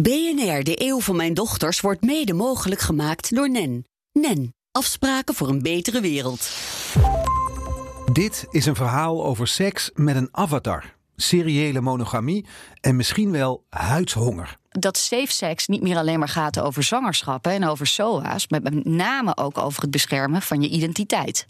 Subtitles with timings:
[0.00, 3.86] BNR, de eeuw van mijn dochters, wordt mede mogelijk gemaakt door NEN.
[4.12, 6.50] NEN, afspraken voor een betere wereld.
[8.12, 12.46] Dit is een verhaal over seks met een avatar, seriële monogamie
[12.80, 14.56] en misschien wel huidshonger.
[14.68, 18.84] dat safe sex niet meer alleen maar gaat over zwangerschappen en over SOA's, maar met
[18.84, 21.46] name ook over het beschermen van je identiteit.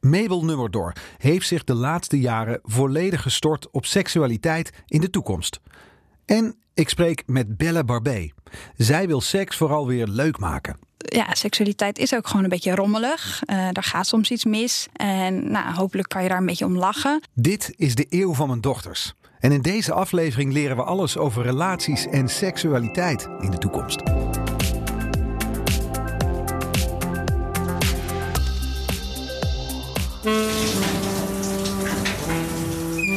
[0.00, 5.60] Mabel Nummerdor heeft zich de laatste jaren volledig gestort op seksualiteit in de toekomst.
[6.24, 8.30] En ik spreek met Belle Barbé.
[8.76, 10.76] Zij wil seks vooral weer leuk maken.
[10.96, 13.42] ja, seksualiteit is ook gewoon een beetje rommelig.
[13.46, 14.88] Uh, er gaat soms iets mis.
[14.92, 17.22] En nou, hopelijk kan je daar een beetje om lachen.
[17.34, 19.14] Dit is de eeuw van mijn dochters.
[19.38, 24.00] En in deze aflevering leren we alles over relaties en seksualiteit in de toekomst.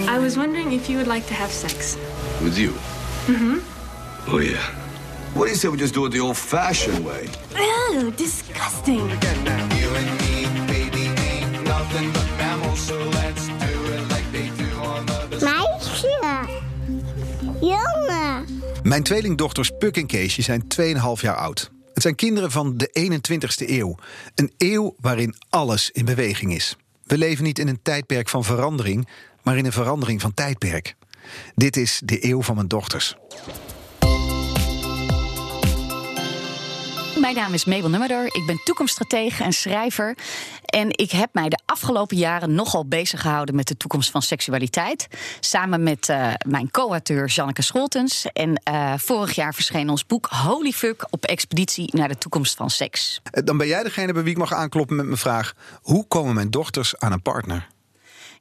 [0.08, 1.96] I was wondering if you would like to have sex.
[2.42, 2.95] With you?
[3.28, 4.34] Mm-hmm.
[4.34, 4.62] Oh, yeah.
[5.34, 7.28] What do you say we just do it the old-fashioned way?
[7.56, 9.00] Ew, disgusting.
[9.00, 14.70] You and me, baby, ain't nothing but mammals, so let's do it like they do
[14.80, 16.64] on the Meisje.
[17.62, 18.46] Jongen.
[18.84, 21.72] Mijn tweelingdochters Puk en Keesje zijn 2,5 jaar oud.
[21.94, 23.96] Het zijn kinderen van de 21ste eeuw.
[24.36, 26.78] Een eeuw waarin alles in beweging is.
[27.04, 29.08] We leven niet in een tijdperk van verandering,
[29.44, 30.96] maar in een verandering van tijdperk.
[31.56, 33.16] Dit is de eeuw van mijn dochters.
[37.20, 38.26] Mijn naam is Mabel Nummerdor.
[38.26, 40.18] Ik ben toekomststratege en schrijver.
[40.66, 45.08] En ik heb mij de afgelopen jaren nogal bezig gehouden met de toekomst van seksualiteit.
[45.40, 48.26] Samen met uh, mijn co-auteur Janneke Scholtens.
[48.34, 52.70] En uh, vorig jaar verscheen ons boek Holy Fuck op expeditie naar de toekomst van
[52.70, 53.22] seks.
[53.32, 56.52] Dan ben jij degene bij wie ik mag aankloppen met mijn vraag: hoe komen mijn
[56.52, 57.68] dochters aan een partner?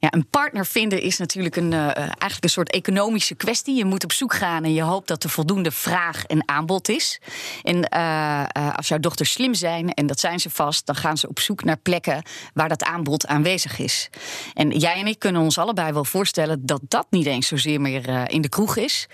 [0.05, 3.75] Ja, een partner vinden is natuurlijk een, uh, eigenlijk een soort economische kwestie.
[3.75, 7.19] Je moet op zoek gaan en je hoopt dat er voldoende vraag en aanbod is.
[7.63, 11.17] En uh, uh, als jouw dochters slim zijn, en dat zijn ze vast, dan gaan
[11.17, 14.09] ze op zoek naar plekken waar dat aanbod aanwezig is.
[14.53, 18.29] En jij en ik kunnen ons allebei wel voorstellen dat dat niet eens zozeer meer
[18.29, 19.07] in de kroeg is.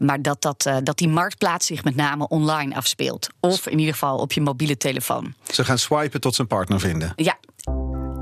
[0.00, 3.28] maar dat, dat, dat die marktplaats zich met name online afspeelt.
[3.40, 5.34] Of in ieder geval op je mobiele telefoon.
[5.52, 7.12] Ze gaan swipen tot ze een partner vinden.
[7.16, 7.38] Ja,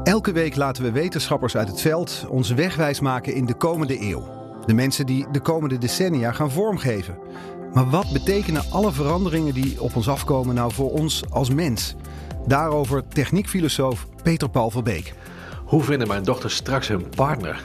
[0.08, 4.28] Elke week laten we wetenschappers uit het veld ons wegwijs maken in de komende eeuw.
[4.66, 7.18] De mensen die de komende decennia gaan vormgeven.
[7.72, 11.94] Maar wat betekenen alle veranderingen die op ons afkomen nou voor ons als mens?
[12.46, 15.14] Daarover techniekfilosoof Peter Paul van Beek.
[15.64, 17.62] Hoe vinden mijn dochters straks hun partner?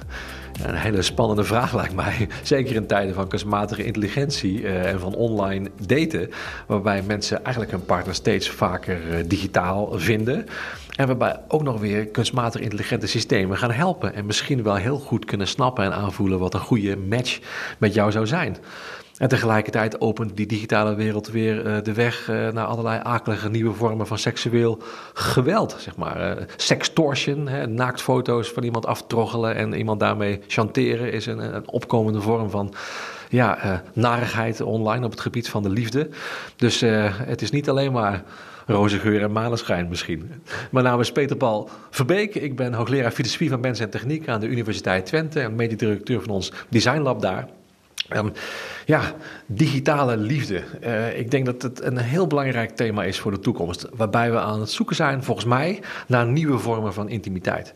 [0.62, 2.28] Een hele spannende vraag lijkt mij.
[2.44, 6.30] Zeker in tijden van kunstmatige intelligentie uh, en van online daten.
[6.68, 10.46] Waarbij mensen eigenlijk hun partner steeds vaker uh, digitaal vinden.
[10.96, 14.14] En waarbij ook nog weer kunstmatig intelligente systemen gaan helpen.
[14.14, 17.40] En misschien wel heel goed kunnen snappen en aanvoelen wat een goede match
[17.78, 18.58] met jou zou zijn.
[19.18, 23.74] En tegelijkertijd opent die digitale wereld weer uh, de weg uh, naar allerlei akelige nieuwe
[23.74, 24.82] vormen van seksueel
[25.14, 25.76] geweld.
[25.80, 26.38] Zeg maar.
[26.38, 32.22] Uh, sextortion, hè, naaktfoto's van iemand aftroggelen en iemand daarmee chanteren is een, een opkomende
[32.22, 32.74] vorm van
[33.30, 36.10] ja, narigheid online op het gebied van de liefde.
[36.56, 36.80] Dus
[37.26, 38.24] het is niet alleen maar
[38.66, 40.32] roze geur en maneschijn misschien.
[40.72, 42.36] Mijn naam is Peter Paul Verbeek.
[42.36, 46.30] Ik ben hoogleraar filosofie van mens en techniek aan de Universiteit Twente en mededirecteur van
[46.30, 47.48] ons designlab daar.
[48.86, 49.02] Ja,
[49.56, 50.64] digitale liefde.
[50.84, 53.88] Uh, ik denk dat het een heel belangrijk thema is voor de toekomst.
[53.96, 57.72] Waarbij we aan het zoeken zijn, volgens mij, naar nieuwe vormen van intimiteit.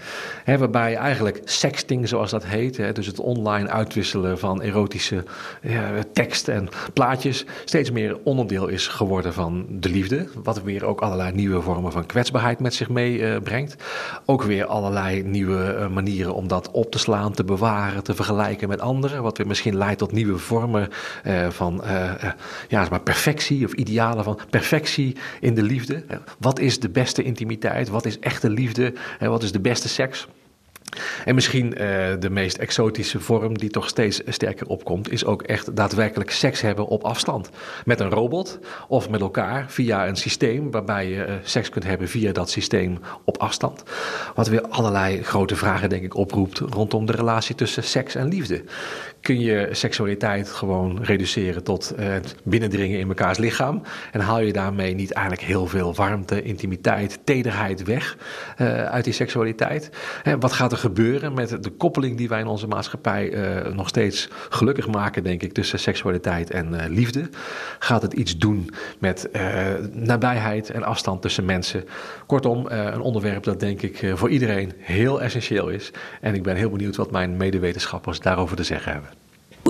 [0.45, 5.23] Waarbij eigenlijk sexting, zoals dat heet, he, dus het online uitwisselen van erotische
[5.61, 10.27] ja, tekst en plaatjes, steeds meer onderdeel is geworden van de liefde.
[10.44, 13.75] Wat weer ook allerlei nieuwe vormen van kwetsbaarheid met zich meebrengt.
[13.79, 18.13] Uh, ook weer allerlei nieuwe uh, manieren om dat op te slaan, te bewaren, te
[18.13, 19.23] vergelijken met anderen.
[19.23, 20.89] Wat weer misschien leidt tot nieuwe vormen
[21.25, 22.31] uh, van uh, uh,
[22.67, 26.03] ja, maar perfectie of idealen van perfectie in de liefde.
[26.39, 27.89] wat is de beste intimiteit?
[27.89, 28.94] Wat is echte liefde?
[29.19, 30.27] wat is de beste seks?
[31.25, 31.79] En misschien uh,
[32.19, 36.88] de meest exotische vorm die toch steeds sterker opkomt, is ook echt daadwerkelijk seks hebben
[36.88, 37.50] op afstand.
[37.85, 42.31] Met een robot of met elkaar via een systeem waarbij je seks kunt hebben via
[42.31, 43.83] dat systeem op afstand.
[44.36, 48.63] Wat weer allerlei grote vragen, denk ik, oproept rondom de relatie tussen seks en liefde.
[49.27, 53.81] Kun je seksualiteit gewoon reduceren tot uh, het binnendringen in mekaars lichaam?
[54.12, 58.18] En haal je daarmee niet eigenlijk heel veel warmte, intimiteit, tederheid weg
[58.89, 59.89] uit die seksualiteit?
[60.39, 64.29] Wat gaat er gebeuren met de koppeling die wij in onze maatschappij uh, nog steeds
[64.50, 67.30] gelukkig maken, denk ik, tussen seksualiteit en liefde?
[67.80, 68.69] Gaat het iets doen
[69.00, 69.30] met
[69.91, 71.83] nabijheid en afstand tussen mensen?
[72.25, 75.91] Kortom, een onderwerp dat denk ik voor iedereen heel essentieel is.
[76.21, 79.17] En ik ben heel benieuwd wat mijn medewetenschappers daarover te zeggen hebben.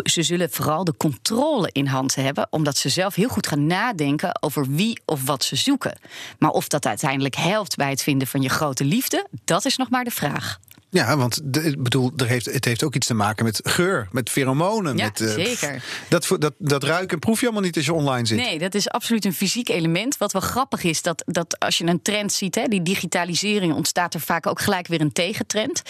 [0.04, 4.44] Ze zullen vooral de controle in hand hebben, omdat ze zelf heel goed gaan nadenken
[4.44, 6.00] over wie of wat ze zoeken.
[6.40, 9.90] Maar of dat uiteindelijk helpt bij het vinden van je grote liefde, dat is nog
[9.90, 10.60] maar de vraag.
[10.89, 14.30] Ja, want ik bedoel, er heeft, het heeft ook iets te maken met geur, met
[14.30, 14.98] pheromonen.
[14.98, 15.84] Ja, met, eh, zeker.
[16.10, 18.38] Dat, dat, dat ruiken proef je allemaal niet als je online zit.
[18.38, 20.18] Nee, dat is absoluut een fysiek element.
[20.18, 24.13] Wat wel grappig is, dat, dat als je een trend ziet, hè, die digitalisering, ontstaat
[24.13, 25.81] er vaak ook gelijk weer een tegentrend.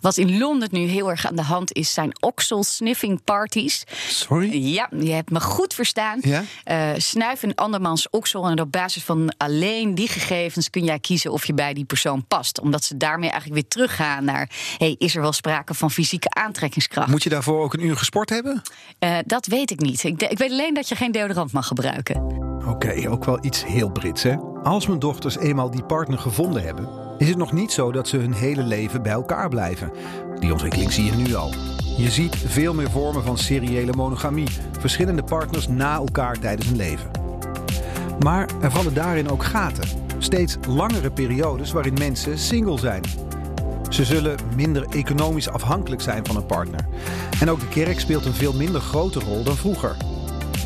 [0.00, 3.84] Wat in Londen nu heel erg aan de hand is, zijn oxel sniffing parties.
[4.08, 4.64] Sorry?
[4.72, 6.18] Ja, je hebt me goed verstaan.
[6.22, 6.44] Ja?
[6.64, 11.32] Eh, snuif een andermans oksel en op basis van alleen die gegevens kun jij kiezen
[11.32, 12.60] of je bij die persoon past.
[12.60, 14.39] Omdat ze daarmee eigenlijk weer teruggaan naar,
[14.78, 17.08] hey, is er wel sprake van fysieke aantrekkingskracht?
[17.10, 18.62] Moet je daarvoor ook een uur gesport hebben?
[18.98, 20.04] Eh, dat weet ik niet.
[20.04, 22.22] Ik, de- ik weet alleen dat je geen deodorant mag gebruiken.
[22.68, 24.36] Oké, ook wel iets heel Brits, hè?
[24.62, 26.88] Als mijn dochters eenmaal die partner gevonden hebben,
[27.18, 29.92] is het nog niet zo dat ze hun hele leven bij elkaar blijven.
[30.38, 31.54] Die ontwikkeling zie je nu al.
[31.96, 34.48] Je ziet veel meer vormen van seriële monogamie,
[34.78, 37.10] verschillende partners na elkaar tijdens een leven.
[38.18, 39.88] Maar er vallen daarin ook gaten.
[40.18, 43.02] Steeds langere periodes waarin mensen single zijn.
[43.90, 46.86] Ze zullen minder economisch afhankelijk zijn van een partner.
[47.40, 49.96] En ook de kerk speelt een veel minder grote rol dan vroeger.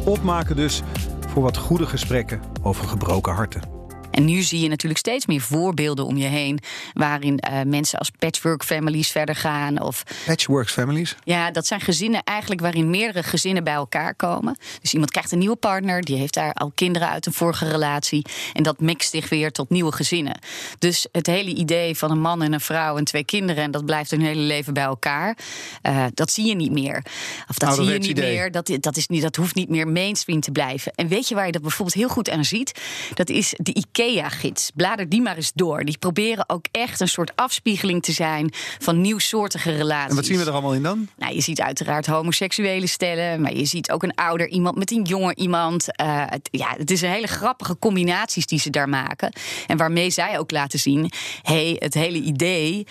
[0.04, 0.82] Opmaken dus
[1.28, 3.73] voor wat goede gesprekken over gebroken harten.
[4.14, 6.58] En nu zie je natuurlijk steeds meer voorbeelden om je heen.
[6.92, 9.80] waarin eh, mensen als patchwork families verder gaan.
[9.80, 11.16] Of Patchwork families?
[11.24, 14.56] ja, dat zijn gezinnen eigenlijk waarin meerdere gezinnen bij elkaar komen.
[14.80, 18.24] Dus iemand krijgt een nieuwe partner, die heeft daar al kinderen uit een vorige relatie.
[18.52, 20.38] En dat mixt zich weer tot nieuwe gezinnen.
[20.78, 23.62] Dus het hele idee van een man en een vrouw en twee kinderen.
[23.62, 25.36] en dat blijft hun hele leven bij elkaar.
[25.82, 27.02] eh, dat zie je niet meer.
[27.48, 28.34] Of dat zie je niet idee.
[28.34, 28.50] meer.
[28.50, 30.92] Dat, dat, is niet, dat hoeft niet meer mainstream te blijven.
[30.94, 32.80] En weet je waar je dat bijvoorbeeld heel goed aan ziet?
[33.14, 33.72] Dat is de
[34.04, 34.70] IKEA-gids.
[34.74, 35.84] Blader die maar eens door.
[35.84, 40.10] Die proberen ook echt een soort afspiegeling te zijn van nieuwsoortige relaties.
[40.10, 41.08] En wat zien we er allemaal in dan?
[41.16, 45.02] Nou, je ziet uiteraard homoseksuele stellen, maar je ziet ook een ouder iemand met een
[45.02, 45.96] jonger iemand.
[45.96, 49.32] Eh, het, ja, het is een hele grappige combinaties die ze daar maken.
[49.66, 51.10] En waarmee zij ook laten zien:
[51.42, 52.86] hey, het hele idee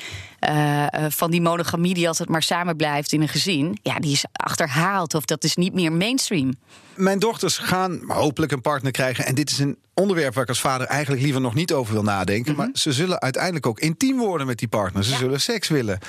[0.48, 4.12] eh, eh, van die monogamie die altijd maar samen blijft in een gezin, ja, die
[4.12, 6.54] is achterhaald of dat is niet meer mainstream.
[6.96, 9.26] Mijn dochters gaan hopelijk een partner krijgen.
[9.26, 12.04] En dit is een onderwerp waar ik als vader eigenlijk liever nog niet over wil
[12.04, 12.56] nadenken.
[12.56, 15.04] Maar ze zullen uiteindelijk ook intiem worden met die partner.
[15.04, 16.00] Ze zullen seks willen.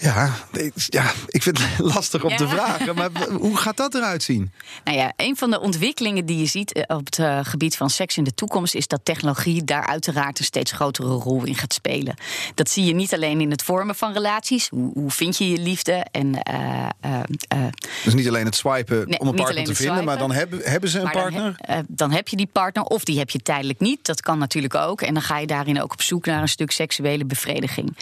[0.00, 2.36] Ja, ik- ja, ik vind het lastig om Ja.
[2.36, 2.94] te vragen.
[2.94, 3.10] Maar
[3.40, 4.52] hoe gaat dat eruit zien?
[4.84, 7.90] Nou ja, een van de ontwikkelingen die je ziet eh, op het eh, gebied van
[7.90, 11.72] seks in de toekomst is dat technologie daar uiteraard een steeds grotere rol in gaat
[11.72, 12.14] spelen.
[12.54, 14.68] Dat zie je niet alleen in het vormen van relaties.
[14.68, 16.06] Hoe, hoe vind je je liefde?
[16.10, 17.66] En eh, eh,
[18.04, 20.90] Dus niet alleen het swipen Nee, om een partner te vinden, maar dan hebben, hebben
[20.90, 21.56] ze een maar partner.
[21.88, 24.06] Dan, heb je die partner, of die heb je tijdelijk niet.
[24.06, 25.00] Dat kan natuurlijk ook.
[25.00, 27.96] En dan ga je daarin ook op zoek naar een stuk seksuele bevrediging.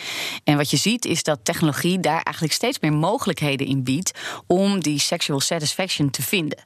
[0.45, 4.81] En wat je ziet is dat technologie daar eigenlijk steeds meer mogelijkheden in biedt om
[4.81, 6.59] die sexual satisfaction te vinden.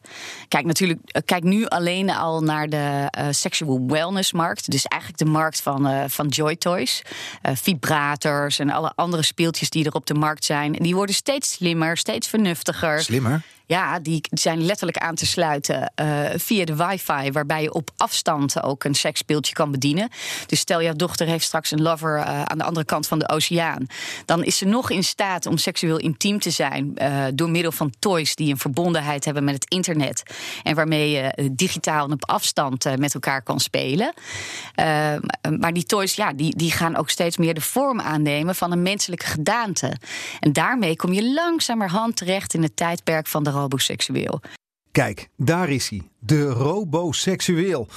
[0.49, 4.71] Kijk, natuurlijk, eh, kijk nu alleen al naar de eh, sexual wellness markt.
[4.71, 7.03] Dus eigenlijk de markt van, eh, van joy toys,
[7.43, 10.73] eh, vibrators en alle andere speeltjes die er op de markt zijn.
[10.73, 13.03] Die worden steeds slimmer, steeds vernuftiger.
[13.03, 13.43] Slimmer.
[13.71, 16.07] Ja, die zijn letterlijk aan te sluiten eh,
[16.37, 20.09] via de wifi, waarbij je op afstand ook een seksspeeltje kan bedienen.
[20.47, 23.29] Dus stel jouw dochter heeft straks een lover eh, aan de andere kant van de
[23.29, 23.87] oceaan,
[24.25, 27.93] dan is ze nog in staat om seksueel intiem te zijn eh, door middel van
[27.99, 30.23] toys die een verbondenheid hebben met het internet
[30.63, 34.13] en waarmee je digitaal en op afstand met elkaar kan spelen.
[35.59, 38.83] Maar die toys, ja, die, die gaan ook steeds meer de vorm aannemen van een
[38.83, 39.97] menselijke gedaante.
[40.41, 43.59] En daarmee kom je langzamerhand terecht in het tijdperk van de
[44.91, 46.03] Kijk, daar is hij.
[46.19, 47.89] De roboseksueel.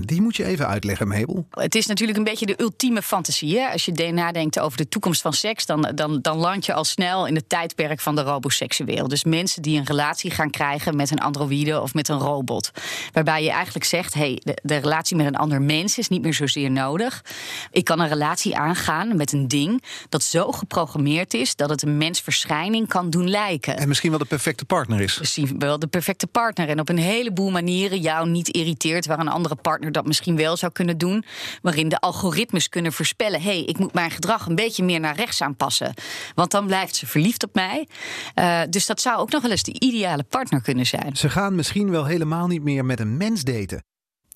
[0.00, 1.46] Die moet je even uitleggen, Mabel.
[1.50, 3.58] Het is natuurlijk een beetje de ultieme fantasie.
[3.58, 3.68] Hè?
[3.68, 6.84] Als je de- nadenkt over de toekomst van seks, dan, dan, dan land je al
[6.84, 9.08] snel in het tijdperk van de roboseksueel.
[9.08, 12.70] Dus mensen die een relatie gaan krijgen met een androïde of met een robot.
[13.12, 16.34] Waarbij je eigenlijk zegt: hey, de, de relatie met een ander mens is niet meer
[16.34, 17.24] zozeer nodig.
[17.70, 21.96] Ik kan een relatie aangaan met een ding dat zo geprogrammeerd is dat het een
[21.96, 23.76] mensverschijning kan doen lijken.
[23.76, 25.18] En misschien wel de perfecte partner is.
[25.18, 26.68] Misschien wel de perfecte partner.
[26.68, 30.56] En op een heleboel manieren jou niet irriteert waar een andere partner dat misschien wel
[30.56, 31.24] zou kunnen doen.
[31.62, 35.16] Waarin de algoritmes kunnen voorspellen: hé, hey, ik moet mijn gedrag een beetje meer naar
[35.16, 35.94] rechts aanpassen.
[36.34, 37.88] Want dan blijft ze verliefd op mij.
[38.34, 41.16] Eh, dus dat zou ook nog wel eens de ideale partner kunnen zijn.
[41.16, 43.84] Ze gaan misschien wel helemaal niet meer met een mens daten.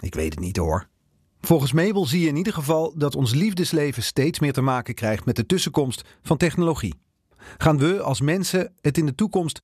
[0.00, 0.88] Ik weet het niet hoor.
[1.40, 5.24] Volgens Mabel zie je in ieder geval dat ons liefdesleven steeds meer te maken krijgt
[5.24, 6.94] met de tussenkomst van technologie.
[7.58, 9.60] Gaan we als mensen het in de toekomst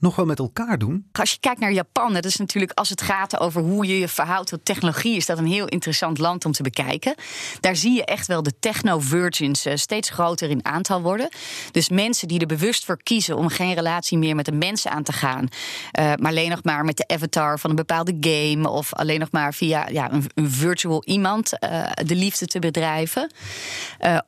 [0.00, 1.06] nog wel met elkaar doen?
[1.12, 4.08] Als je kijkt naar Japan, dat is natuurlijk als het gaat over hoe je je
[4.08, 7.14] verhoudt tot technologie, is dat een heel interessant land om te bekijken.
[7.60, 11.28] Daar zie je echt wel de techno-virgins eh, steeds groter in aantal worden.
[11.70, 15.02] Dus mensen die er bewust voor kiezen om geen relatie meer met een mens aan
[15.02, 15.48] te gaan,
[15.90, 19.30] eh, maar alleen nog maar met de avatar van een bepaalde game of alleen nog
[19.30, 23.32] maar via ja, een, een virtual iemand eh, de liefde te bedrijven.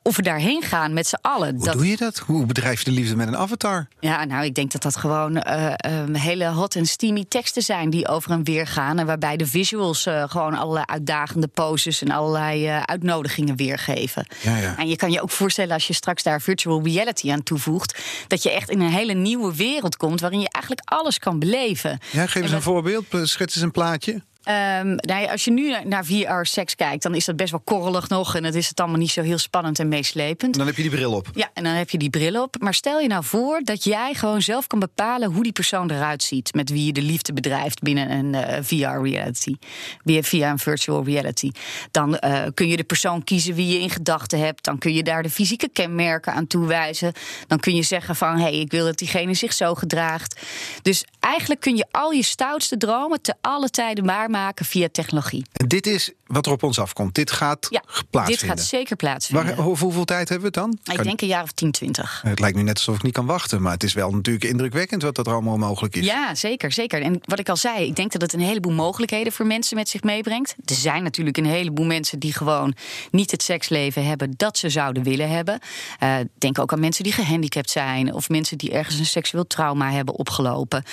[0.01, 1.55] Of we daarheen gaan met z'n allen.
[1.55, 2.17] Hoe doe je dat?
[2.17, 3.87] Hoe bedrijf je de liefde met een avatar?
[3.99, 7.89] Ja, nou, ik denk dat dat gewoon eh, ehm, hele hot en steamy teksten zijn
[7.89, 8.99] die over en weer gaan.
[8.99, 14.27] En waarbij de visuals eh, gewoon allerlei uitdagende poses en allerlei eh, uitnodigingen weergeven.
[14.41, 14.77] Ja, ja.
[14.77, 18.43] En je kan je ook voorstellen als je straks daar virtual reality aan toevoegt, dat
[18.43, 21.99] je echt in een hele nieuwe wereld komt waarin je eigenlijk alles kan beleven.
[22.11, 23.05] Ja, geef eens En een voorbeeld.
[23.23, 24.21] Schets eens een plaatje.
[24.43, 28.09] Ehm, nou als je nu naar- naar VR-seks kijkt, dan is dat best wel korrelig
[28.09, 28.35] nog.
[28.35, 30.57] En het is het allemaal niet zo heel spannend en meeslepend.
[30.57, 31.27] Dan heb je die bril op.
[31.33, 32.55] Ja, en dan heb je die bril op.
[32.59, 36.23] Maar stel je nou voor dat jij gewoon zelf kan bepalen hoe die persoon eruit
[36.23, 36.53] ziet.
[36.53, 39.55] Met wie je de liefde bedrijft binnen een eh, VR-reality.
[40.03, 41.51] Via een virtual reality.
[41.91, 44.63] Dan eh, kun je de persoon kiezen wie je in gedachten hebt.
[44.63, 47.13] Dan kun je daar de fysieke kenmerken aan toewijzen.
[47.47, 50.41] Dan kun je zeggen van, hé, hey, ik wil dat diegene zich zo gedraagt.
[50.81, 55.45] Dus eigenlijk kun je al je stoutste dromen te alle tijden waarmaken via technologie.
[55.53, 57.15] En dit is wat er op ons afkomt.
[57.15, 58.25] Dit gaat Ja, plaatsvinden.
[58.27, 59.45] dit gaat zeker plaatsvinden.
[59.55, 60.95] Waar, hoe- hoeveel tijd hebben we het dan?
[60.97, 62.21] ik denk een jaar of 10, 20.
[62.25, 63.61] Het lijkt nu net alsof ik niet kan wachten.
[63.61, 66.05] Maar het is wel natuurlijk indrukwekkend wat dat er allemaal mogelijk is.
[66.05, 67.01] Ja, zeker, zeker.
[67.01, 69.89] En wat ik al zei, ik denk dat het een heleboel mogelijkheden voor mensen met
[69.89, 70.55] zich meebrengt.
[70.65, 72.73] Er zijn natuurlijk een heleboel mensen die gewoon
[73.11, 75.59] niet het seksleven hebben dat ze zouden willen hebben.
[75.99, 79.91] Eh, denk ook aan mensen die gehandicapt zijn of mensen die ergens een seksueel trauma
[79.91, 80.83] hebben opgelopen.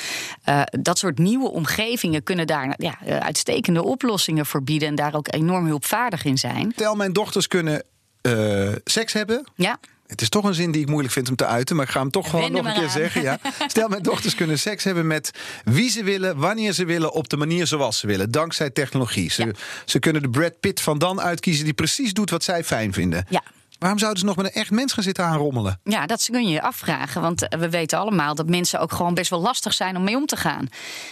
[0.44, 5.14] Eh, dat soort nieuwe omgevingen kunnen daar ja, eh, uitstekende oplossingen voor bieden en daar
[5.14, 6.72] ook enorm hulpvaardig in zijn.
[6.74, 7.82] Stel, mijn dochters kunnen
[8.20, 9.44] eh, seks hebben.
[9.54, 9.78] Ja.
[10.06, 12.00] Het is toch een zin die ik moeilijk vind om te uiten, maar ik ga
[12.00, 12.90] hem toch gewoon nog een keer aan.
[12.90, 13.22] zeggen.
[13.22, 13.38] Ja.
[13.66, 15.30] Stel, mijn dochters kunnen seks hebben met
[15.64, 19.30] wie ze willen, wanneer ze willen, op de manier zoals ze willen, dankzij technologie.
[19.30, 22.92] Ze, ze kunnen de Brad Pitt van dan uitkiezen die precies doet wat zij fijn
[22.92, 23.26] vinden.
[23.28, 23.42] Ja.
[23.80, 25.80] Waarom zouden ze nog met een echt mens gaan zitten aanrommelen?
[25.84, 27.20] Ja, dat kun je je afvragen.
[27.20, 30.16] Want eh, we weten allemaal dat mensen ook gewoon best wel lastig zijn om mee
[30.16, 30.68] om te gaan.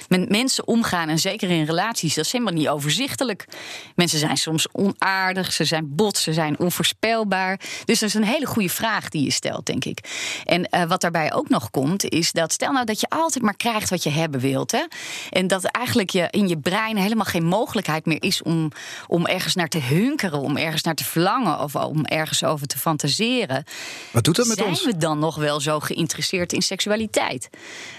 [0.09, 3.49] Met mensen omgaan, en zeker in relaties, dat is helemaal niet overzichtelijk.
[3.95, 7.61] Mensen zijn soms onaardig, ze zijn bot, ze zijn onvoorspelbaar.
[7.85, 9.99] Dus dat is een hele goede vraag die je stelt, denk ik.
[10.45, 13.57] En eh, wat daarbij ook nog komt, is dat stel nou dat je altijd maar
[13.57, 14.71] krijgt wat je hebben wilt.
[14.71, 14.85] Hè?
[15.31, 18.73] En dat eigenlijk je in je brein helemaal geen mogelijkheid meer is om,
[19.07, 22.79] om ergens naar te hunkeren, om ergens naar te verlangen of om ergens over te
[22.79, 23.65] fantaseren.
[24.12, 24.85] Wat doet dat met Zijn ons?
[24.85, 27.50] we dan nog wel zo geïnteresseerd in seksualiteit?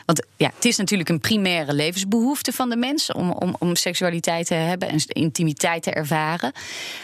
[0.05, 4.45] Want ja, het is natuurlijk een primaire levensbehoefte van de mens om, om, om seksualiteit
[4.47, 6.51] te hebben en intimiteit te ervaren.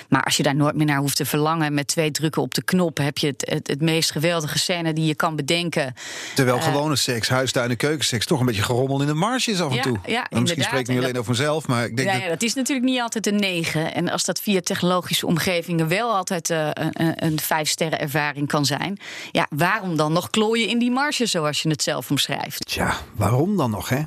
[0.10, 2.64] Maar als je daar nooit meer naar hoeft te verlangen, met twee drukken op de
[2.64, 5.94] knop heb je het, het, het meest geweldige scène die je kan bedenken.
[6.36, 9.62] Terwijl Eh, gewone seks, huistuin en keukenseks toch een beetje gerommel in de marge is
[9.62, 9.92] af en Ja, toe.
[9.94, 10.66] ja, Maar misschien inderdaad.
[10.66, 12.24] spreek ik nu En alleen dat- over mezelf, maar ik denk Ja, dat...
[12.24, 13.94] ja, dat is natuurlijk niet altijd een negen.
[13.94, 18.66] En als dat via technologische omgevingen wel altijd eh, een, een vijf sterren ervaring kan
[18.66, 19.00] zijn.
[19.32, 22.66] Ja, waarom dan nog klooien in die marge zoals je het zelf omschrijft?
[22.66, 24.02] Tja, waarom dan nog, hè?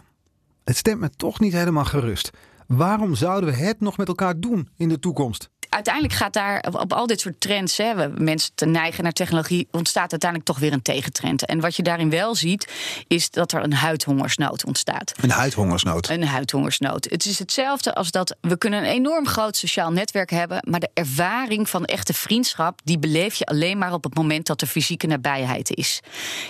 [0.64, 2.30] Het stemt me toch niet helemaal gerust.
[2.66, 5.50] Waarom zouden we het nog met elkaar doen in de toekomst?
[5.78, 9.12] Uiteindelijk gaat daar op, op al dit soort trends, hè, we- mensen te neigen naar
[9.12, 11.46] technologie, ontstaat uiteindelijk toch weer een tegentrend.
[11.46, 12.72] En wat je daarin wel ziet,
[13.08, 15.12] is dat er een huidhongersnood ontstaat.
[15.20, 16.08] Een huidhongersnood.
[16.08, 17.04] Een huidhongersnood.
[17.10, 20.90] Het is hetzelfde als dat we kunnen een enorm groot sociaal netwerk hebben, maar de
[20.94, 25.06] ervaring van echte vriendschap, die beleef je alleen maar op het moment dat er fysieke
[25.06, 26.00] nabijheid is.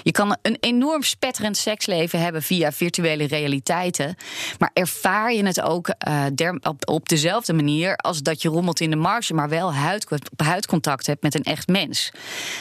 [0.02, 4.16] Je kan een enorm spetterend seksleven hebben via virtuele realiteiten,
[4.58, 8.80] maar ervaar je het ook eh, der- op, op dezelfde manier als dat je rommelt
[8.80, 10.06] in de marge, maar wel huid,
[10.36, 12.10] huidcontact hebt met een echt mens.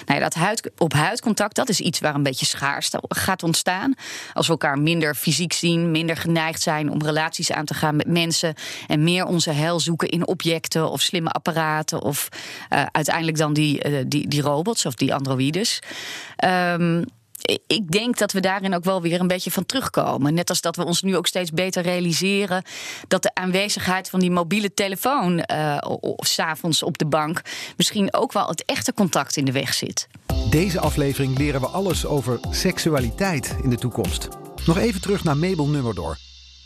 [0.06, 3.94] Nou ja, dat huid, op huidcontact, dat is iets waar een beetje schaarste gaat ontstaan.
[4.34, 8.08] Als we elkaar minder fysiek zien, minder geneigd zijn om relaties aan te gaan met
[8.08, 8.54] mensen
[8.88, 12.30] en meer onze heil zoeken in objecten of slimme apparaten of
[12.70, 15.80] eh, uiteindelijk dan die, eh, die, die robots of die androïdes.
[16.36, 17.04] Ehm,
[17.68, 20.34] ik- denk dat we daarin ook wel weer een beetje van terugkomen.
[20.34, 22.64] Net als dat we ons nu ook steeds beter realiseren
[23.08, 25.50] dat de aanwezigheid van die mobiele telefoon
[26.00, 27.42] of s'avonds op de bank
[27.78, 30.08] misschien ook wel het echte contact in de weg zit.
[30.50, 34.28] Deze aflevering leren we alles over seksualiteit in de toekomst.
[34.66, 36.18] Nog even terug naar Mabel Nummerdoor.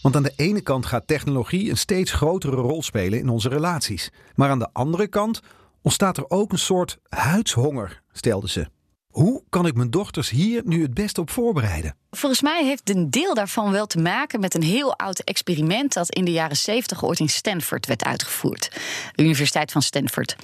[0.01, 4.10] Want aan de ene kant gaat technologie een steeds grotere rol spelen in onze relaties.
[4.36, 5.40] Maar aan de andere kant
[5.82, 8.68] ontstaat er ook een soort huidshonger, stelde ze.
[9.12, 11.96] Hoe kan ik mijn dochters hier nu het beste op voorbereiden?
[12.12, 16.10] Volgens mij heeft een deel daarvan wel te maken met een heel oud experiment dat
[16.10, 18.72] in de jaren 70 ooit in Stanford werd uitgevoerd.
[19.15, 20.36] De Universiteit van Stanford.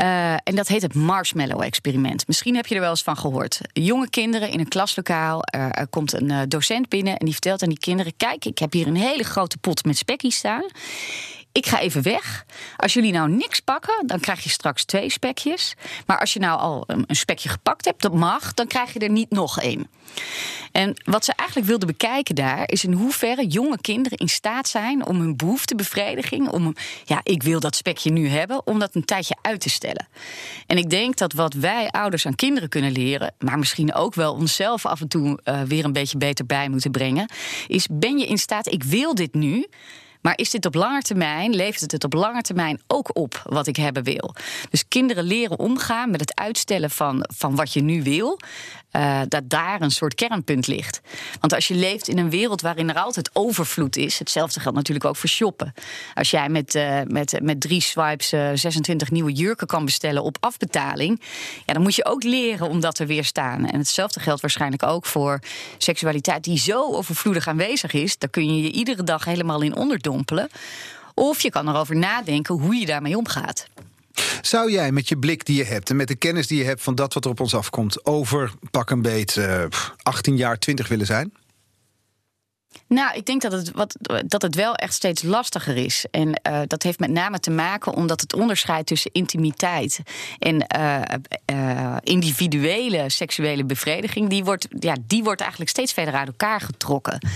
[0.00, 2.26] Uh, en dat heet het Marshmallow-experiment.
[2.26, 3.60] Misschien heb je er wel eens van gehoord.
[3.72, 5.40] Jonge kinderen in een klaslokaal.
[5.54, 8.58] Uh, er komt een uh, docent binnen en die vertelt aan die kinderen: Kijk, ik
[8.58, 10.64] heb hier een hele grote pot met spekkies staan.
[11.52, 12.44] Ik ga even weg.
[12.76, 15.74] Als jullie nou niks pakken, dan krijg je straks twee spekjes.
[16.06, 19.10] Maar als je nou al een spekje gepakt hebt, dat mag, dan krijg je er
[19.10, 19.86] niet nog één.
[20.72, 25.06] En wat ze eigenlijk wilden bekijken daar is in hoeverre jonge kinderen in staat zijn
[25.06, 29.36] om hun behoeftebevrediging, om ja, ik wil dat spekje nu hebben, om dat een tijdje
[29.42, 30.08] uit te stellen.
[30.66, 34.32] En ik denk dat wat wij ouders aan kinderen kunnen leren, maar misschien ook wel
[34.34, 37.30] onszelf af en toe uh, weer een beetje beter bij moeten brengen,
[37.66, 39.66] is ben je in staat, ik wil dit nu.
[40.22, 43.66] Maar is dit op lange termijn, levert het het op lange termijn ook op wat
[43.66, 44.34] ik hebben wil?
[44.70, 48.38] Dus kinderen leren omgaan met het uitstellen van, van wat je nu wil.
[48.96, 51.00] Uh, dat daar een soort kernpunt ligt.
[51.40, 55.06] Want als je leeft in een wereld waarin er altijd overvloed is, hetzelfde geldt natuurlijk
[55.06, 55.74] ook voor shoppen.
[56.14, 60.36] Als jij met, uh, met, met drie swipes uh, 26 nieuwe jurken kan bestellen op
[60.40, 61.20] afbetaling,
[61.66, 63.66] ja, dan moet je ook leren om dat te weerstaan.
[63.66, 65.38] En hetzelfde geldt waarschijnlijk ook voor
[65.78, 70.48] seksualiteit die zo overvloedig aanwezig is, daar kun je je iedere dag helemaal in onderdompelen.
[71.14, 73.66] Of je kan erover nadenken hoe je daarmee omgaat.
[74.40, 76.82] Zou jij met je blik die je hebt en met de kennis die je hebt
[76.82, 79.64] van dat wat er op ons afkomt, over pak een beet uh,
[80.02, 81.32] 18 jaar, 20 willen zijn?
[82.86, 86.04] Nou, ik denk dat het, wat, dat het wel echt steeds lastiger is.
[86.10, 90.00] En uh, dat heeft met name te maken omdat het onderscheid tussen intimiteit
[90.38, 90.66] en
[91.50, 97.28] uh, individuele seksuele bevrediging, die wordt, ja, die wordt eigenlijk steeds verder uit elkaar getrokken.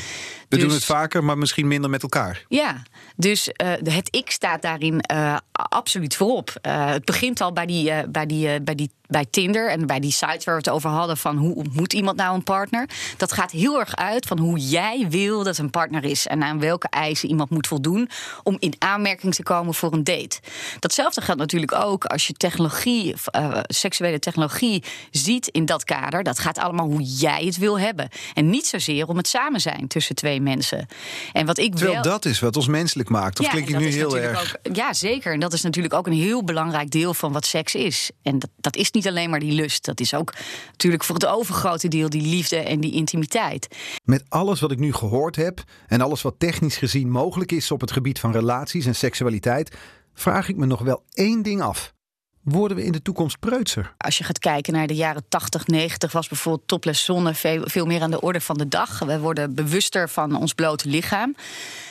[0.48, 2.44] We dus, doen het vaker, maar misschien minder met elkaar.
[2.48, 2.82] Ja,
[3.16, 6.52] dus uh, het ik staat daarin uh, absoluut voorop.
[6.62, 10.12] Uh, het begint al bij, die, bij, die, bij, die, bij Tinder en bij die
[10.12, 12.88] sites waar we het over hadden: van hoe ontmoet iemand nou een partner?
[13.16, 16.60] Dat gaat heel erg uit van hoe jij wil dat een partner is en aan
[16.60, 18.08] welke eisen iemand moet voldoen
[18.42, 20.40] om in aanmerking te komen voor een date.
[20.78, 23.14] Datzelfde geldt natuurlijk ook als je technologie,
[23.66, 26.22] seksuele technologie ziet in dat kader.
[26.22, 28.08] Dat gaat allemaal hoe jij het wil hebben.
[28.34, 30.86] En niet zozeer om het samen zijn tussen twee mensen.
[31.32, 32.02] En wat ik Terwijl wel...
[32.02, 33.38] dat is wat ons menselijk maakt.
[33.40, 34.56] Of ja, klink ik nu heel erg.
[34.62, 35.32] Ook, ja, zeker.
[35.32, 38.10] En dat is natuurlijk ook een heel belangrijk deel van wat seks is.
[38.22, 39.84] En dat, dat is niet alleen maar die lust.
[39.84, 40.34] Dat is ook
[40.70, 43.76] natuurlijk voor het overgrote deel die liefde en die intimiteit.
[44.04, 47.80] Met alles wat ik nu gehoord heb en alles wat technisch gezien mogelijk is op
[47.80, 49.76] het gebied van relaties en seksualiteit,
[50.14, 51.94] vraag ik me nog wel één ding af.
[52.46, 53.92] Worden we in de toekomst preutser?
[53.98, 57.86] Als je gaat kijken naar de jaren 80, 90, was bijvoorbeeld topless zonne veel, veel
[57.86, 58.98] meer aan de orde van de dag.
[58.98, 61.34] We worden bewuster van ons blote lichaam.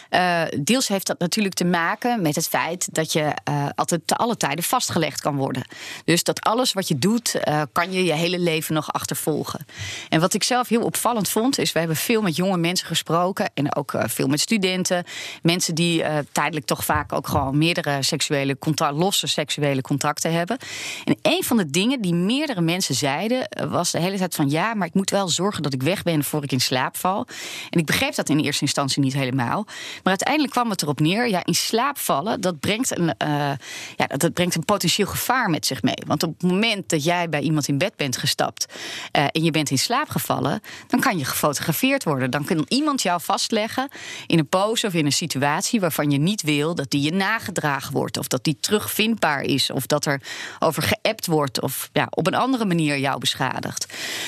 [0.09, 4.15] Uh, deels heeft dat natuurlijk te maken met het feit dat je uh, altijd te
[4.15, 5.67] alle tijden vastgelegd kan worden.
[6.05, 9.65] Dus dat alles wat je doet, uh, kan je je hele leven nog achtervolgen.
[10.09, 13.49] En wat ik zelf heel opvallend vond, is we hebben veel met jonge mensen gesproken
[13.53, 15.03] en ook veel met studenten.
[15.41, 20.57] Mensen die tijdelijk toch vaak ook gewoon meerdere seksuele losse seksuele contacten hebben.
[21.03, 24.73] En een van de dingen die meerdere mensen zeiden, was de hele tijd van ja,
[24.73, 27.27] maar ik moet wel zorgen dat ik weg ben voor ik in slaap val.
[27.69, 29.65] En ik begreep dat in eerste instantie niet helemaal.
[30.05, 33.51] Maar uiteindelijk kwam het erop neer: ja, in slaap vallen, dat brengt, een, uh,
[33.95, 35.97] ja, dat brengt een potentieel gevaar met zich mee.
[36.05, 38.65] Want op het moment dat jij bij iemand in bed bent gestapt
[39.11, 42.31] uh, en je bent in slaap gevallen, dan kan je gefotografeerd worden.
[42.31, 43.89] Dan kan iemand jou vastleggen
[44.27, 47.93] in een pose of in een situatie waarvan je niet wil dat die je nagedragen
[47.93, 50.21] wordt, of dat die terugvindbaar is, of dat er
[50.59, 53.85] over geappt wordt, of ja, op een andere manier jou beschadigt.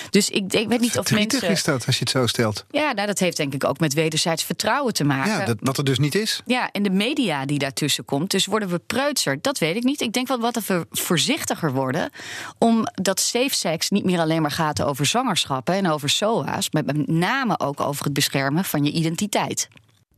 [0.09, 1.49] Dus ik, ik weet niet of mensen.
[1.49, 2.65] is dat als je het zo stelt?
[2.71, 5.31] Ja, nou, dat heeft denk ik ook met wederzijds vertrouwen te maken.
[5.31, 6.41] Ja, dat, wat er dus niet is.
[6.45, 8.31] Ja, en de media die daartussen komt.
[8.31, 9.41] Dus worden we preutser?
[9.41, 10.01] Dat weet ik niet.
[10.01, 12.09] Ik denk wel wat we voorzichtiger worden.
[12.57, 16.71] Omdat safe sex niet meer alleen maar gaat over zwangerschappen en over SOA's.
[16.71, 19.67] Maar met name ook over het beschermen van je identiteit.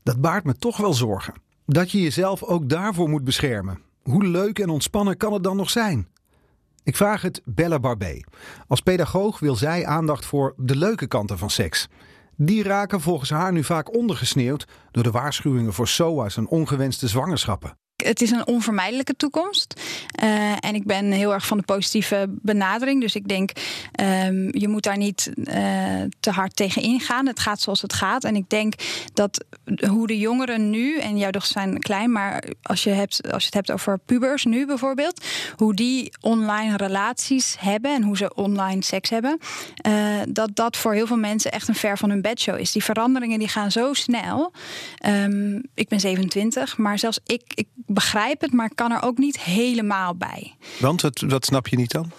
[0.03, 1.33] Dat baart me toch wel zorgen.
[1.65, 3.81] Dat je jezelf ook daarvoor moet beschermen.
[4.03, 6.07] Hoe leuk en ontspannen kan het dan nog zijn?
[6.83, 8.21] Ik vraag het Bella Barbé.
[8.67, 11.87] Als pedagoog wil zij aandacht voor de leuke kanten van seks.
[12.41, 17.77] Die raken volgens haar nu vaak ondergesneeuwd door de waarschuwingen voor SOA's en ongewenste zwangerschappen.
[18.03, 19.81] Het is een onvermijdelijke toekomst.
[20.23, 23.01] Uh, en ik ben heel erg van de positieve benadering.
[23.01, 23.51] Dus ik denk,
[24.25, 25.53] um, je moet daar niet uh,
[26.19, 27.27] te hard tegen ingaan.
[27.27, 28.23] Het gaat zoals het gaat.
[28.23, 28.73] En ik denk
[29.13, 29.45] dat
[29.89, 33.45] hoe de jongeren nu, en jouw dochters zijn klein, maar als je, hebt, als je
[33.45, 38.83] het hebt over pubers nu bijvoorbeeld, hoe die online relaties hebben en hoe ze online
[38.83, 39.39] seks hebben,
[39.87, 42.71] uh, dat dat voor heel veel mensen echt een ver van hun bedshow is.
[42.71, 44.53] Die veranderingen die gaan zo snel.
[45.05, 49.17] Um, ik ben 27, maar zelfs ik, ik begrijp het, maar ik kan er ook
[49.17, 50.55] niet helemaal bij.
[50.79, 52.11] Want wat, wat snap je niet dan?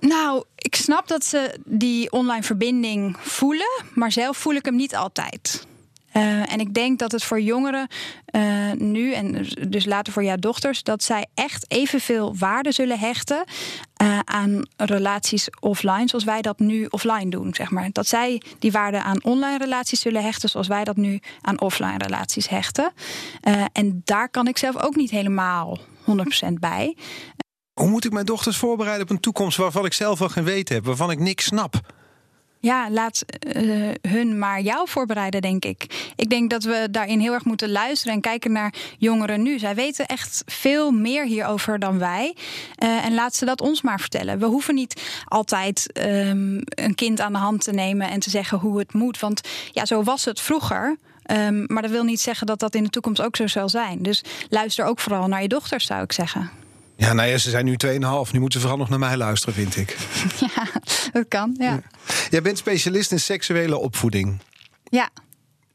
[0.00, 4.96] Nou, ik snap dat ze die online verbinding voelen, maar zelf voel ik hem niet
[4.96, 5.66] altijd.
[6.16, 7.88] Uh, en ik denk dat het voor jongeren
[8.34, 12.98] uh, nu en dus, dus later voor jouw dochters, dat zij echt evenveel waarde zullen
[12.98, 13.44] hechten
[14.02, 17.54] uh, aan relaties offline, zoals wij dat nu offline doen.
[17.54, 17.88] Zeg maar.
[17.92, 21.98] Dat zij die waarde aan online relaties zullen hechten, zoals wij dat nu aan offline
[21.98, 22.92] relaties hechten.
[23.72, 26.96] en daar kan ik zelf ook niet helemaal 100% bij.
[27.80, 30.74] Hoe moet ik mijn dochters voorbereiden op een toekomst waarvan ik zelf wel geen weten
[30.74, 31.93] heb, waarvan ik niks snap?
[32.64, 33.24] Ja, laat
[33.56, 36.12] uh, hun maar jou voorbereiden, denk ik.
[36.16, 39.58] Ik denk dat we daarin heel erg moeten luisteren en kijken naar jongeren nu.
[39.58, 42.34] Zij weten echt veel meer hierover dan wij.
[42.82, 44.38] Uh, en laat ze dat ons maar vertellen.
[44.38, 48.58] We hoeven niet altijd um, een kind aan de hand te nemen en te zeggen
[48.58, 49.20] hoe het moet.
[49.20, 49.40] Want
[49.72, 50.96] ja, zo was het vroeger.
[51.30, 54.02] Um, maar dat wil niet zeggen dat dat in de toekomst ook zo zal zijn.
[54.02, 56.63] Dus luister ook vooral naar je dochters, zou ik zeggen.
[56.96, 57.90] Ja, nou ja, ze zijn nu 2,5.
[58.32, 59.96] Nu moeten ze vooral nog naar mij luisteren, vind ik.
[60.54, 60.66] Ja,
[61.12, 61.64] dat kan, ja.
[61.64, 61.82] ja.
[62.30, 64.40] Jij bent specialist in seksuele opvoeding.
[64.84, 65.08] Ja.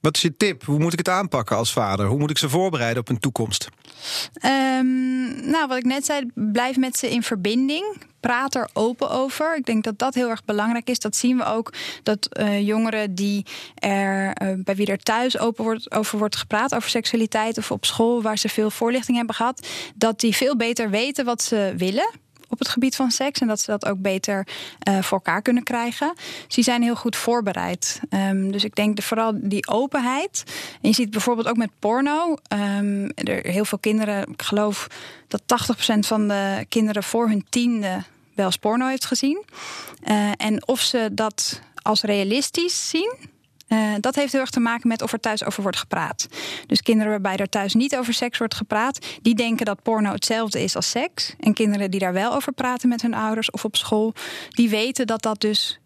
[0.02, 0.64] Wat is je tip?
[0.64, 2.06] Hoe moet ik het aanpakken als vader?
[2.06, 3.70] Hoe moet ik ze voorbereiden op een toekomst?
[4.46, 8.02] Um, nou, wat ik net zei, blijf met ze in verbinding.
[8.20, 9.56] Praat er open over.
[9.58, 11.00] Ik denk dat dat heel erg belangrijk is.
[11.00, 15.64] Dat zien we ook dat uh, jongeren die er uh, bij wie er thuis open
[15.64, 19.68] wordt, over wordt gepraat, over seksualiteit of op school waar ze veel voorlichting hebben gehad,
[19.96, 22.10] dat die veel beter weten wat ze willen
[22.50, 23.40] op het gebied van seks.
[23.40, 24.48] En dat ze dat ook beter
[24.88, 26.14] uh, voor elkaar kunnen krijgen.
[26.48, 28.00] Die zijn heel goed voorbereid.
[28.10, 30.44] Um, dus ik denk de, vooral die openheid.
[30.82, 32.36] En je ziet bijvoorbeeld ook met porno.
[32.54, 34.88] Um, er heel veel kinderen, ik geloof
[35.28, 35.42] dat
[35.96, 38.04] 80% van de kinderen voor hun tiende
[38.36, 39.44] wel eens porno heeft gezien.
[40.04, 43.38] Uh, en of ze dat als realistisch zien.
[43.70, 46.28] Uh, dat heeft heel erg te maken met of er thuis over wordt gepraat.
[46.66, 50.64] Dus kinderen waarbij er thuis niet over seks wordt gepraat, die denken dat porno hetzelfde
[50.64, 51.36] is als seks.
[51.40, 54.14] En kinderen die daar wel over praten met hun ouders of op school,
[54.50, 55.79] die weten dat dat dus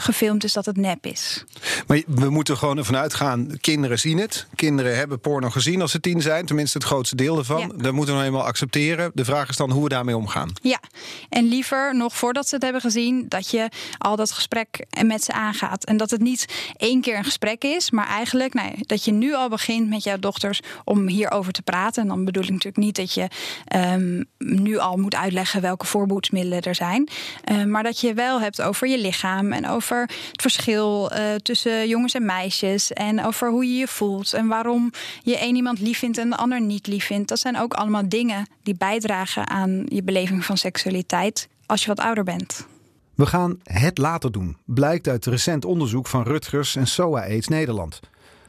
[0.00, 1.44] gefilmd is dat het nep is.
[1.86, 4.46] Maar we moeten gewoon ervan uitgaan, kinderen zien het.
[4.54, 6.46] Kinderen hebben porno gezien als ze tien zijn.
[6.46, 7.60] Tenminste het grootste deel ervan.
[7.60, 7.66] Ja.
[7.66, 9.10] Dat moeten we nou eenmaal accepteren.
[9.14, 10.52] De vraag is dan hoe we daarmee omgaan.
[10.62, 10.80] Ja,
[11.28, 13.24] en liever nog voordat ze het hebben gezien...
[13.28, 15.84] dat je al dat gesprek met ze aangaat.
[15.84, 17.90] En dat het niet één keer een gesprek is...
[17.90, 22.02] maar eigenlijk nou, dat je nu al begint met jouw dochters om hierover te praten.
[22.02, 23.28] En dan bedoel ik natuurlijk niet dat je
[23.76, 25.60] um, nu al moet uitleggen...
[25.60, 27.08] welke voorboedsmiddelen er zijn.
[27.50, 31.34] Uh, maar dat je wel hebt over je lichaam en over over het verschil uh,
[31.34, 32.92] tussen jongens en meisjes.
[32.92, 34.32] En over hoe je je voelt.
[34.32, 37.28] En waarom je één iemand lief vindt en de ander niet lief vindt.
[37.28, 42.00] Dat zijn ook allemaal dingen die bijdragen aan je beleving van seksualiteit als je wat
[42.00, 42.66] ouder bent.
[43.14, 48.00] We gaan het later doen, blijkt uit recent onderzoek van Rutgers en SOA AIDS Nederland.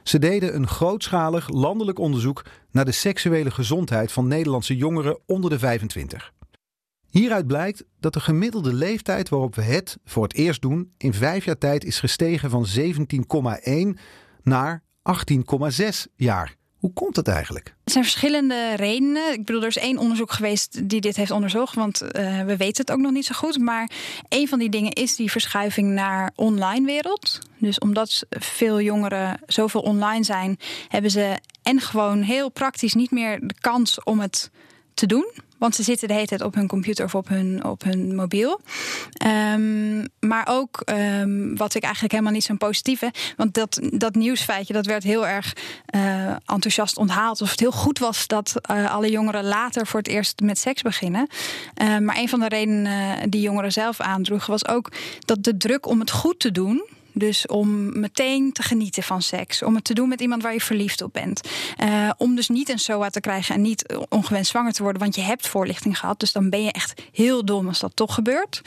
[0.03, 5.59] Ze deden een grootschalig landelijk onderzoek naar de seksuele gezondheid van Nederlandse jongeren onder de
[5.59, 6.31] 25.
[7.09, 11.45] Hieruit blijkt dat de gemiddelde leeftijd waarop we het voor het eerst doen in vijf
[11.45, 13.99] jaar tijd is gestegen van 17,1
[14.43, 16.55] naar 18,6 jaar.
[16.77, 17.67] Hoe komt dat eigenlijk?
[17.83, 19.33] Er zijn verschillende redenen.
[19.33, 22.09] Ik bedoel, er is één onderzoek geweest die dit heeft onderzocht, want uh,
[22.43, 23.57] we weten het ook nog niet zo goed.
[23.57, 23.91] Maar
[24.29, 27.39] een van die dingen is die verschuiving naar online wereld.
[27.57, 33.39] Dus omdat veel jongeren zoveel online zijn, hebben ze en gewoon heel praktisch niet meer
[33.47, 34.51] de kans om het
[34.93, 35.31] te doen.
[35.57, 38.61] Want ze zitten de hele tijd op hun computer of op hun, op hun mobiel.
[39.53, 43.11] Um, maar ook, um, wat ik eigenlijk helemaal niet zo'n positieve...
[43.35, 45.53] want dat, dat nieuwsfeitje dat werd heel erg
[45.95, 47.41] uh, enthousiast onthaald...
[47.41, 50.81] of het heel goed was dat uh, alle jongeren later voor het eerst met seks
[50.81, 51.27] beginnen.
[51.81, 54.51] Uh, maar een van de redenen die jongeren zelf aandroegen...
[54.51, 59.03] was ook dat de druk om het goed te doen dus om meteen te genieten
[59.03, 59.63] van seks.
[59.63, 61.41] Om het te doen met iemand waar je verliefd op bent.
[61.83, 65.01] Uh, om dus niet een SOA te krijgen en niet ongewenst zwanger te worden.
[65.01, 66.19] Want je hebt voorlichting gehad.
[66.19, 68.61] Dus dan ben je echt heel dom als dat toch gebeurt.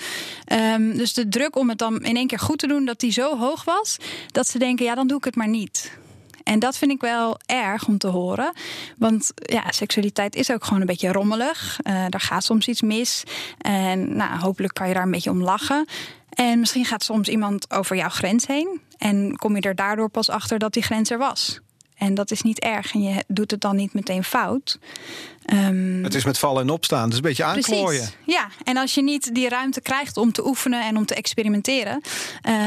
[0.53, 3.13] Um, dus de druk om het dan in één keer goed te doen, dat die
[3.13, 3.97] zo hoog was.
[4.33, 5.99] Dat ze denken, ja dan doe ik het maar niet.
[6.45, 8.53] En dat vind ik wel erg om te horen.
[8.99, 11.79] Want ja, seksualiteit is ook gewoon een beetje rommelig.
[11.83, 13.23] Uh, daar gaat soms iets mis.
[13.59, 15.87] En nou, hopelijk kan je daar een beetje om lachen.
[16.31, 18.81] En misschien gaat soms iemand over jouw grens heen.
[18.99, 21.61] En kom je er daardoor pas achter dat die grens er was.
[22.01, 22.95] En dat is niet erg.
[22.95, 24.79] En je doet het dan niet meteen fout.
[25.53, 27.03] Um, het is met vallen en opstaan.
[27.03, 27.85] Het is een beetje aanklooien.
[27.85, 28.16] Precies.
[28.27, 32.01] Ja, en als je niet die ruimte krijgt om te oefenen en om te experimenteren,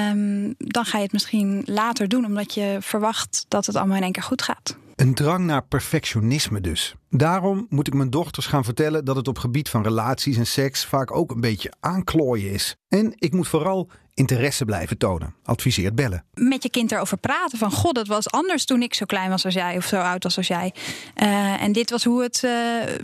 [0.10, 4.04] um, dan ga je het misschien later doen, omdat je verwacht dat het allemaal in
[4.04, 4.76] één keer goed gaat.
[4.96, 6.96] Een drang naar perfectionisme dus.
[7.10, 10.86] Daarom moet ik mijn dochters gaan vertellen dat het op gebied van relaties en seks
[10.86, 12.76] vaak ook een beetje aanklooien is.
[12.88, 16.26] En ik moet vooral interesse blijven tonen, adviseert bellen.
[16.34, 19.46] Met je kind erover praten van god, dat was anders toen ik zo klein was
[19.46, 20.74] als jij of zo oud was als jij.
[21.16, 22.52] Uh, en dit was hoe het uh,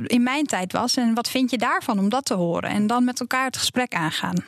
[0.05, 0.97] in mijn tijd was.
[0.97, 2.69] En wat vind je daarvan om dat te horen?
[2.69, 4.43] En dan met elkaar het gesprek aangaan.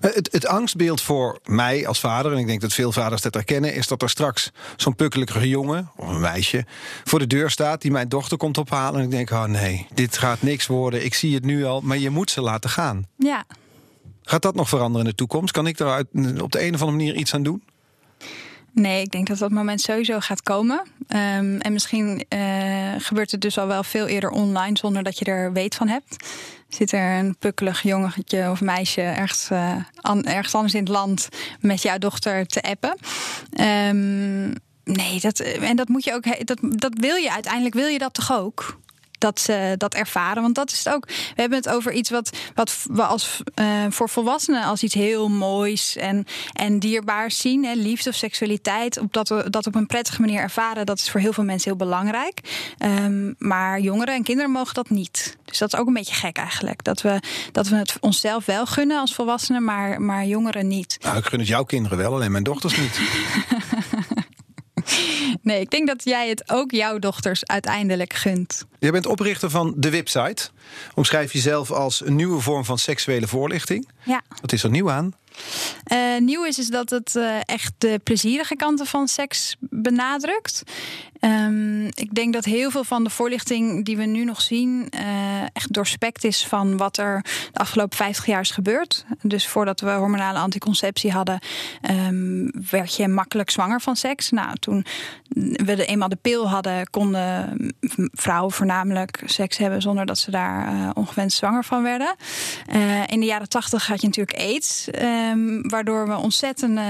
[0.00, 3.74] Het, het angstbeeld voor mij als vader, en ik denk dat veel vaders dat herkennen,
[3.74, 6.64] is dat er straks zo'n pukkelige jongen of een meisje
[7.04, 8.98] voor de deur staat die mijn dochter komt ophalen.
[9.00, 11.04] En ik denk, oh nee, dit gaat niks worden.
[11.04, 13.06] Ik zie het nu al, maar je moet ze laten gaan.
[13.16, 13.44] Ja,
[14.30, 15.52] Gaat dat nog veranderen in de toekomst?
[15.52, 16.00] Kan ik daar
[16.40, 17.62] op de een of andere manier iets aan doen?
[18.72, 20.82] Nee, ik denk dat dat moment sowieso gaat komen.
[21.08, 25.24] Ehm, en misschien eh, gebeurt het dus al wel veel eerder online zonder dat je
[25.24, 26.16] er weet van hebt.
[26.68, 29.76] Zit er een pukkelig jongetje of meisje ergens, eh,
[30.22, 31.28] ergens anders in het land
[31.60, 32.96] met jouw dochter te appen?
[33.52, 34.48] Ehm,
[34.84, 36.46] nee, dat, en dat moet je ook.
[36.46, 38.78] Dat, dat wil je uiteindelijk, wil je dat toch ook?
[39.20, 40.42] Dat ze dat ervaren.
[40.42, 41.06] Want dat is het ook.
[41.06, 45.28] We hebben het over iets wat, wat we als, eh, voor volwassenen als iets heel
[45.28, 47.64] moois en, en dierbaars zien.
[47.64, 48.98] Hè, liefde of seksualiteit.
[48.98, 50.86] Op dat we dat op een prettige manier ervaren.
[50.86, 52.40] Dat is voor heel veel mensen heel belangrijk.
[52.78, 55.36] Ehm, maar jongeren en kinderen mogen dat niet.
[55.44, 56.84] Dus dat is ook een beetje gek eigenlijk.
[56.84, 57.20] Dat we,
[57.52, 60.98] dat we het onszelf wel gunnen als volwassenen, maar, maar jongeren niet.
[61.00, 63.00] Nou, ik gun het jouw kinderen wel, alleen mijn dochters niet.
[65.50, 68.64] Nee, ik denk dat jij het ook jouw dochters uiteindelijk gunt.
[68.78, 70.50] Jij bent oprichter van de website.
[70.94, 73.88] Omschrijf jezelf als een nieuwe vorm van seksuele voorlichting.
[74.04, 74.22] Ja.
[74.40, 75.12] Wat is er nieuw aan?
[75.84, 80.62] Eh, nieuw is, is dat het eh, echt de plezierige kanten van seks benadrukt.
[81.20, 85.42] Ehm, ik denk dat heel veel van de voorlichting die we nu nog zien, eh,
[85.52, 89.04] echt doorspekt is van wat er de afgelopen 50 jaar is gebeurd.
[89.22, 91.38] Dus voordat we hormonale anticonceptie hadden,
[91.80, 94.30] ehm, werd je makkelijk zwanger van seks.
[94.30, 94.84] Nou, toen
[95.52, 97.56] we de, eenmaal de pil hadden, konden
[98.12, 102.14] vrouwen voornamelijk seks hebben zonder dat ze daar eh, ongewenst zwanger van werden.
[102.66, 106.82] Eh, in de jaren 80 had je natuurlijk AIDS, ehm, waardoor we ontzettende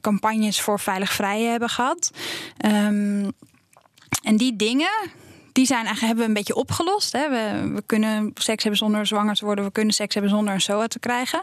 [0.00, 2.10] campagnes voor veilig vrijen hebben gehad.
[2.56, 3.28] Ehm,
[4.22, 5.10] en die dingen,
[5.52, 7.12] die zijn eigenlijk, hebben we een beetje opgelost.
[7.12, 7.28] Hè.
[7.28, 9.64] We, we kunnen seks hebben zonder zwanger te worden.
[9.64, 11.42] We kunnen seks hebben zonder een SOA te krijgen.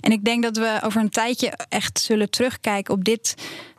[0.00, 3.34] En ik denk dat we over een tijdje echt zullen terugkijken op dit.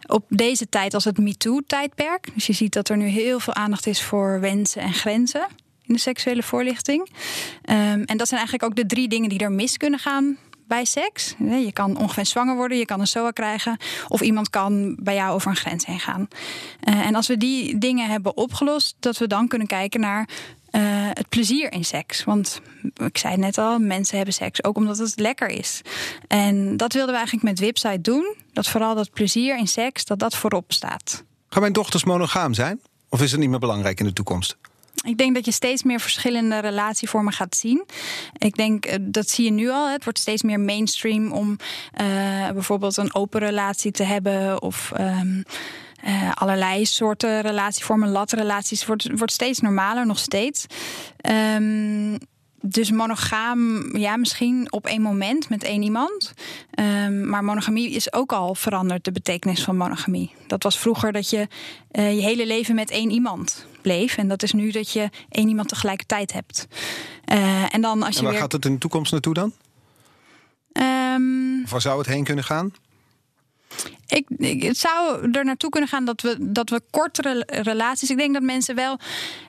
[0.07, 2.27] Op deze tijd als het MeToo-tijdperk.
[2.33, 5.47] Dus je ziet dat er nu heel veel aandacht is voor wensen en grenzen
[5.85, 7.09] in de seksuele voorlichting.
[7.61, 10.37] Ehm, en dat zijn eigenlijk ook de drie dingen die er mis kunnen gaan
[10.69, 11.35] bij seks.
[11.39, 13.77] Je kan ongewenst zwanger worden, je kan een SOA krijgen...
[14.07, 16.27] of iemand kan bij jou over een grens heen gaan.
[16.79, 18.95] Eh, en als we die dingen hebben opgelost...
[18.99, 20.29] dat we dan kunnen kijken naar
[20.71, 20.81] eh,
[21.13, 22.23] het plezier in seks.
[22.23, 22.61] Want
[22.95, 25.81] ik zei net al, mensen hebben seks ook omdat het lekker is.
[26.27, 28.35] En dat wilden we eigenlijk met Website doen.
[28.53, 31.23] Dat vooral dat plezier in seks, dat dat voorop staat.
[31.49, 32.79] Gaan mijn dochters monogaam zijn?
[33.09, 34.57] Of is het niet meer belangrijk in de toekomst?
[35.05, 37.85] Ik denk dat je steeds meer verschillende relatievormen gaat zien.
[38.37, 39.89] Ik denk, eh, dat zie je nu al.
[39.89, 41.57] Het wordt steeds meer mainstream om
[41.93, 42.07] eh,
[42.51, 44.61] bijvoorbeeld een open relatie te hebben.
[44.61, 45.41] Of ehm,
[46.01, 48.85] eh, allerlei soorten relatievormen, latrelaties.
[48.85, 50.65] Wordt, wordt steeds normaler, nog steeds.
[51.17, 52.17] Ehm,
[52.61, 56.33] dus monogaam, ja, misschien op één moment met één iemand.
[56.71, 60.33] Ehm, maar monogamie is ook al veranderd, de betekenis van monogamie.
[60.47, 61.47] Dat was vroeger dat je
[61.91, 64.17] je hele leven met één iemand bleef.
[64.17, 66.67] En dat is nu dat je één iemand tegelijkertijd hebt.
[67.25, 68.41] Eh, en dan als je En waar weer.
[68.41, 69.53] gaat het in de toekomst naartoe dan?
[70.71, 72.73] Ehm, Of waar zou het heen kunnen gaan?
[74.07, 78.09] Ik, ik, het zou er naartoe kunnen gaan dat we, dat we kortere relaties.
[78.09, 78.99] Ik denk dat mensen wel.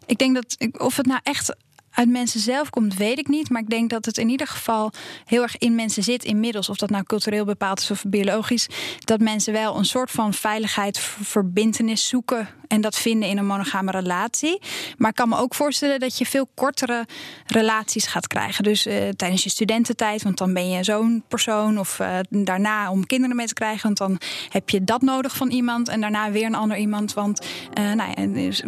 [0.07, 0.55] Ik denk dat.
[0.59, 1.57] ik- Of het nou echt
[2.01, 3.51] uit mensen zelf komt, weet ik niet.
[3.51, 4.93] Maar ik denk dat het in ieder geval
[5.25, 6.69] heel erg in mensen zit inmiddels.
[6.69, 8.69] Of dat nou cultureel bepaald is of biologisch.
[8.99, 12.49] Dat mensen wel een soort van veiligheid, v- verbintenis zoeken.
[12.69, 14.61] En dat vinden in een monogame relatie.
[14.99, 17.07] Maar ik kan me ook voorstellen dat je veel kortere
[17.47, 18.65] relaties gaat krijgen.
[18.65, 21.79] Dus eh, tijdens je studententijd, want dan ben je zo'n persoon.
[21.79, 23.83] Of eh, daarna om kinderen mee te krijgen.
[23.83, 25.89] Want dan heb je dat nodig van iemand.
[25.89, 27.13] En daarna weer een ander iemand.
[27.15, 28.63] Want eh, nou ja, dus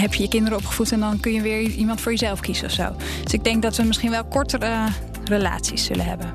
[0.00, 2.72] heb je je kinderen opgevoed en dan kun je weer iemand voor jezelf kiezen of
[2.72, 2.92] zo.
[3.22, 4.88] Dus ik denk dat we misschien wel kortere
[5.24, 6.32] relaties zullen hebben.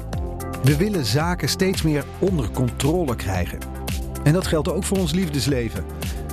[0.63, 3.59] We willen zaken steeds meer onder controle krijgen.
[4.23, 5.85] En dat geldt ook voor ons liefdesleven.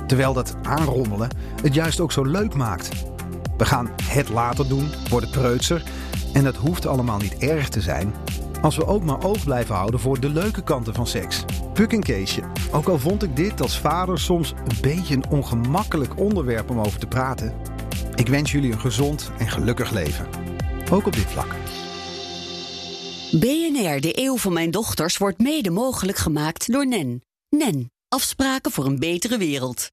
[0.07, 1.29] Terwijl dat aanrommelen
[1.61, 2.89] het juist ook zo leuk maakt.
[3.57, 5.83] We gaan het later doen, worden preutser.
[6.33, 8.13] En dat hoeft allemaal niet erg te zijn.
[8.61, 11.45] Als we ook maar oog blijven houden voor de leuke kanten van seks.
[11.73, 12.41] Puk een keesje.
[12.71, 16.99] Ook al vond ik dit als vader soms een beetje een ongemakkelijk onderwerp om over
[16.99, 17.53] te praten.
[18.15, 20.27] Ik wens jullie een gezond en gelukkig leven.
[20.91, 21.55] Ook op dit vlak.
[23.31, 27.21] BNR, de eeuw van mijn dochters, wordt mede mogelijk gemaakt door NEN.
[27.49, 29.91] NEN, afspraken voor een betere wereld.